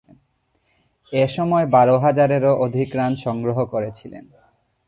এ 1.13 1.23
সময়ে 1.27 1.67
বারো 1.67 1.95
হাজারেরও 1.97 2.51
অধিক 2.65 2.89
রান 2.95 3.13
সংগ্রহ 3.15 3.57
করেছিলেন। 3.65 4.25